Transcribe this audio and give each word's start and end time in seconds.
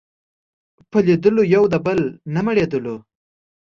په 0.91 0.97
لیدلو 1.07 1.43
یو 1.55 1.63
د 1.73 1.75
بل 1.85 1.99
نه 2.33 2.41
مړېدلو 2.45 2.95